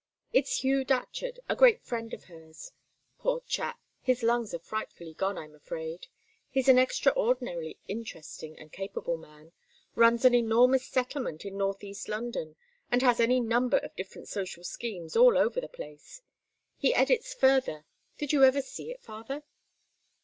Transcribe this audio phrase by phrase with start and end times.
[0.33, 2.71] "It's Hugh Datcherd, a great friend of hers;
[3.19, 6.07] poor chap, his lungs are frightfully gone, I'm afraid.
[6.49, 9.51] He's an extraordinarily interesting and capable man;
[9.93, 12.55] runs an enormous settlement in North East London,
[12.89, 16.23] and has any number of different social schemes all over the place.
[16.77, 17.85] He edits Further
[18.17, 19.43] do you ever see it, father?"